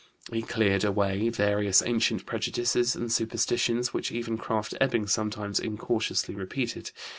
He 0.33 0.41
cleared 0.41 0.83
away 0.83 1.29
various 1.29 1.83
ancient 1.83 2.25
prejudices 2.25 2.95
and 2.95 3.11
superstitions 3.11 3.93
which 3.93 4.11
even 4.11 4.35
Krafft 4.39 4.73
Ebing 4.81 5.05
sometimes 5.05 5.59
incautiously 5.59 6.33
repeated. 6.33 6.89